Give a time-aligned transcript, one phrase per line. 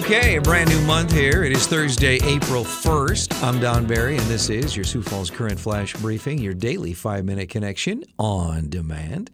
[0.00, 1.44] Okay, a brand new month here.
[1.44, 3.44] It is Thursday, April 1st.
[3.44, 7.26] I'm Don Barry, and this is your Sioux Falls Current Flash Briefing, your daily five
[7.26, 9.30] minute connection on demand.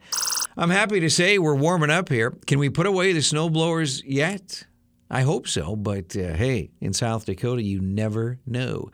[0.57, 2.33] I'm happy to say we're warming up here.
[2.49, 4.65] Can we put away the snowblowers yet?
[5.09, 8.91] I hope so, but uh, hey, in South Dakota, you never know.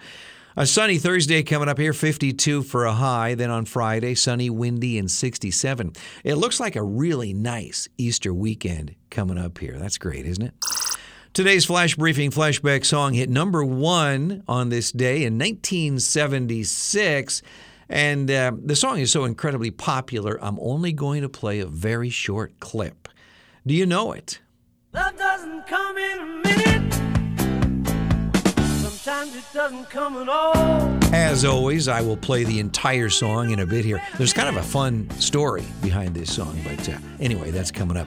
[0.54, 3.34] A sunny Thursday coming up here, 52 for a high.
[3.34, 5.94] Then on Friday, sunny, windy, and 67.
[6.22, 9.78] It looks like a really nice Easter weekend coming up here.
[9.78, 10.54] That's great, isn't it?
[11.34, 17.40] Today's flash briefing flashback song hit number one on this day in 1976.
[17.88, 22.10] And uh, the song is so incredibly popular, I'm only going to play a very
[22.10, 23.08] short clip.
[23.66, 24.42] Do you know it?
[24.92, 26.92] Love doesn't come in a minute.
[28.82, 30.54] Sometimes it doesn't come at all.
[31.14, 34.02] As always, I will play the entire song in a bit here.
[34.18, 38.06] There's kind of a fun story behind this song, but uh, anyway, that's coming up.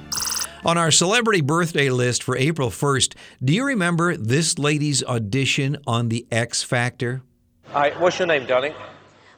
[0.65, 6.09] On our celebrity birthday list for April 1st, do you remember this lady's audition on
[6.09, 7.21] The X Factor?
[7.67, 8.73] Hi, what's your name, darling?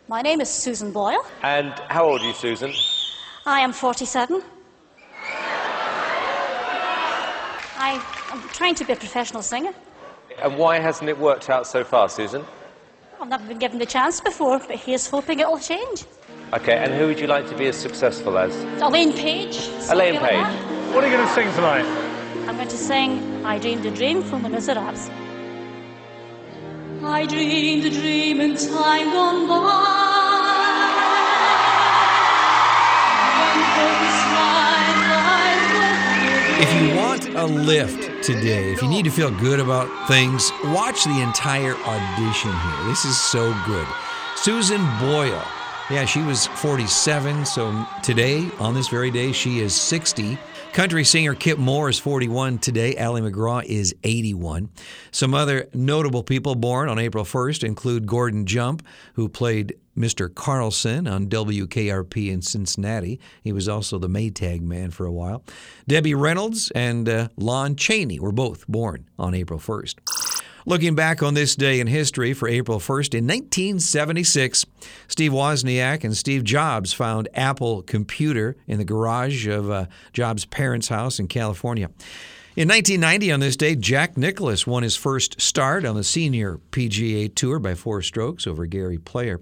[0.08, 1.22] My name is Susan Boyle.
[1.44, 2.72] And how old are you, Susan?
[3.46, 4.42] I am 47.
[7.76, 9.74] I am trying to be a professional singer.
[10.42, 12.46] And why hasn't it worked out so far, Susan?
[13.20, 16.06] I've never been given the chance before, but here's hoping it'll change.
[16.54, 18.56] Okay, and who would you like to be as successful as?
[18.82, 19.58] Elaine Paige.
[19.58, 20.40] Elaine something like Paige.
[20.44, 20.67] that.
[20.94, 21.86] What are you going to sing tonight?
[22.48, 25.10] I'm going to sing I Dreamed a Dream from Les Miserables.
[27.04, 29.58] I dreamed a dream in time gone by.
[33.38, 39.12] When hopes my life was If you want a lift today, if you need to
[39.12, 42.88] feel good about things, watch the entire audition here.
[42.88, 43.88] This is so good.
[44.36, 45.46] Susan Boyle.
[45.90, 50.38] Yeah, she was 47, so today, on this very day, she is 60.
[50.78, 52.96] Country singer Kip Moore is 41 today.
[52.98, 54.70] Ali MacGraw is 81.
[55.10, 60.32] Some other notable people born on April 1st include Gordon Jump, who played Mr.
[60.32, 63.20] Carlson on WKRP in Cincinnati.
[63.42, 65.44] He was also the Maytag man for a while.
[65.88, 70.27] Debbie Reynolds and uh, Lon Chaney were both born on April 1st.
[70.68, 74.66] Looking back on this day in history for April 1st, in 1976,
[75.08, 80.90] Steve Wozniak and Steve Jobs found Apple Computer in the garage of uh, Jobs' parents'
[80.90, 81.86] house in California.
[82.58, 87.34] In 1990, on this day, Jack Nicklaus won his first start on the senior PGA
[87.34, 89.40] Tour by four strokes over Gary Player.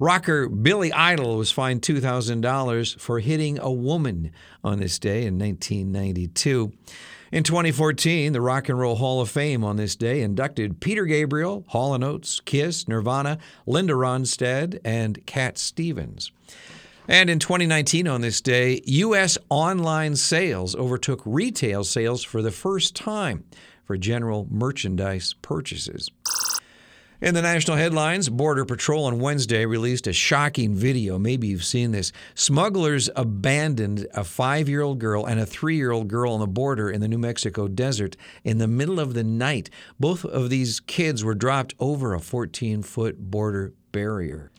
[0.00, 4.32] Rocker Billy Idol was fined $2,000 for hitting a woman
[4.64, 6.72] on this day in 1992.
[7.36, 11.66] In 2014, the Rock and Roll Hall of Fame on this day inducted Peter Gabriel,
[11.68, 13.36] Hall & Oates, Kiss, Nirvana,
[13.66, 16.32] Linda Ronstadt, and Cat Stevens.
[17.06, 19.36] And in 2019, on this day, U.S.
[19.50, 23.44] online sales overtook retail sales for the first time
[23.84, 26.10] for general merchandise purchases.
[27.18, 31.18] In the national headlines, Border Patrol on Wednesday released a shocking video.
[31.18, 32.12] Maybe you've seen this.
[32.34, 36.46] Smugglers abandoned a five year old girl and a three year old girl on the
[36.46, 39.70] border in the New Mexico desert in the middle of the night.
[39.98, 44.52] Both of these kids were dropped over a 14 foot border barrier.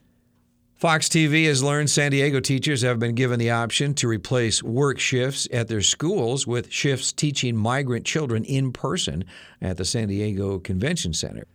[0.73, 4.97] Fox TV has learned San Diego teachers have been given the option to replace work
[4.97, 9.25] shifts at their schools with shifts teaching migrant children in person
[9.61, 11.45] at the San Diego Convention Center.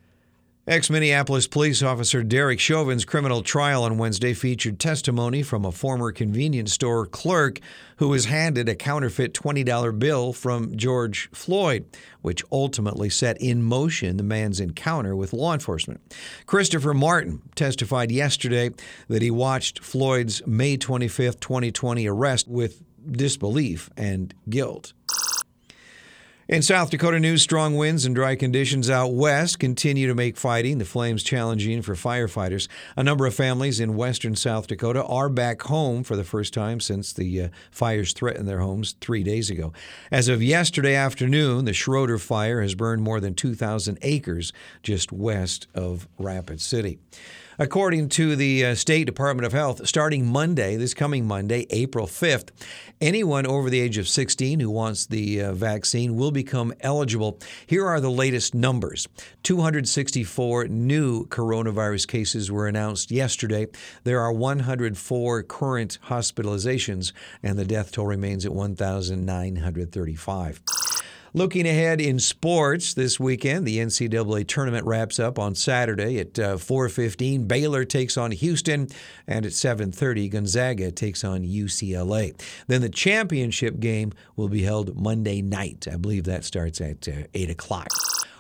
[0.65, 6.13] Ex Minneapolis police officer Derek Chauvin's criminal trial on Wednesday featured testimony from a former
[6.13, 7.59] convenience store clerk
[7.97, 11.85] who was handed a counterfeit $20 bill from George Floyd,
[12.21, 16.01] which ultimately set in motion the man's encounter with law enforcement.
[16.47, 18.71] Christopher Martin testified yesterday
[19.09, 24.93] that he watched Floyd's May 25, 2020 arrest with disbelief and guilt.
[26.49, 30.79] In South Dakota news, strong winds and dry conditions out west continue to make fighting
[30.79, 32.67] the flames challenging for firefighters.
[32.97, 36.81] A number of families in western South Dakota are back home for the first time
[36.81, 39.73] since the uh, fires threatened their homes three days ago.
[40.11, 44.53] As of yesterday afternoon, the Schroeder fire has burned more than 2,000 acres
[44.83, 46.99] just west of Rapid City.
[47.63, 52.49] According to the uh, State Department of Health, starting Monday, this coming Monday, April 5th,
[53.01, 57.39] anyone over the age of 16 who wants the uh, vaccine will become eligible.
[57.67, 59.07] Here are the latest numbers
[59.43, 63.67] 264 new coronavirus cases were announced yesterday.
[64.05, 67.13] There are 104 current hospitalizations,
[67.43, 70.92] and the death toll remains at 1,935.
[71.35, 76.57] Looking ahead in sports this weekend, the NCAA tournament wraps up on Saturday at uh,
[76.57, 77.49] 4:15.
[77.49, 78.89] Baylor takes on Houston,
[79.27, 82.39] and at 7:30, Gonzaga takes on UCLA.
[82.67, 85.89] Then the championship game will be held Monday night.
[85.91, 87.89] I believe that starts at uh, 8 o'clock.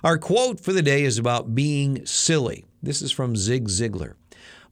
[0.04, 2.66] Our quote for the day is about being silly.
[2.82, 4.16] This is from Zig Ziglar.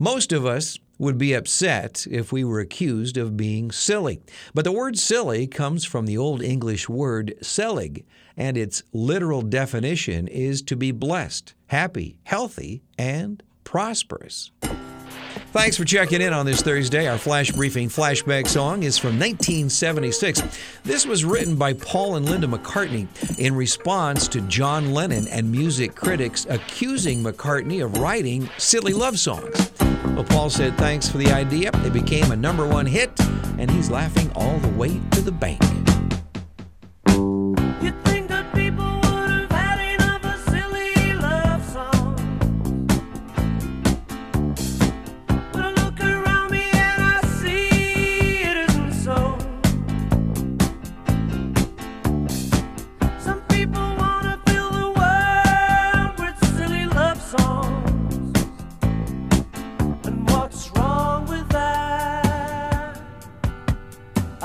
[0.02, 4.22] Most of us would be upset if we were accused of being silly.
[4.54, 10.26] But the word silly comes from the Old English word selig, and its literal definition
[10.26, 14.50] is to be blessed, happy, healthy, and prosperous.
[15.52, 17.06] Thanks for checking in on this Thursday.
[17.06, 20.42] Our flash briefing flashback song is from 1976.
[20.84, 23.06] This was written by Paul and Linda McCartney
[23.38, 29.69] in response to John Lennon and music critics accusing McCartney of writing silly love songs.
[30.14, 31.70] Well, Paul said thanks for the idea.
[31.74, 33.10] It became a number one hit,
[33.58, 35.79] and he's laughing all the way to the bank.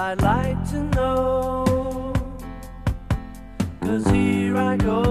[0.08, 2.14] I'd like to know.
[3.82, 5.05] Cause here I go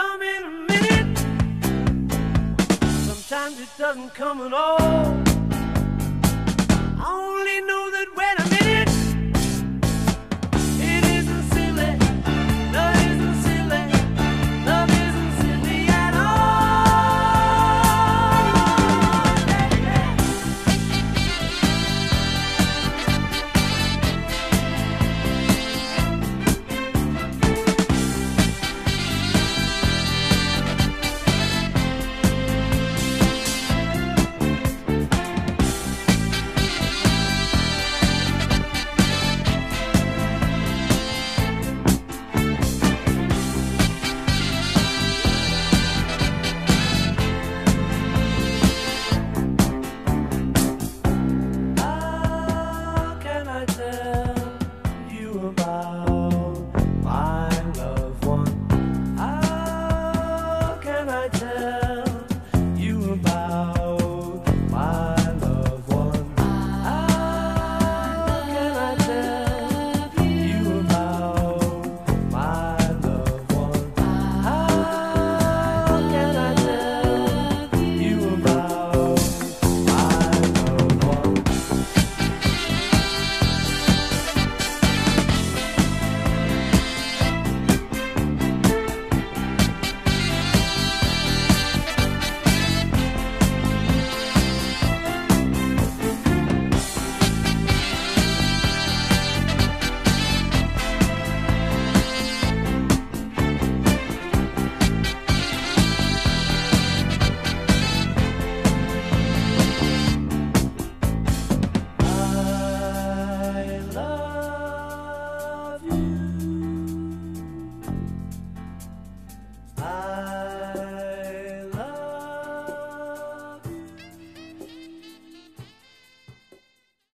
[0.00, 1.18] come in a minute.
[3.06, 5.29] Sometimes it doesn't come at all.